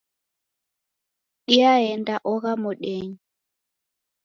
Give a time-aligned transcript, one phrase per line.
[1.47, 3.15] Diaenda ogha modenyi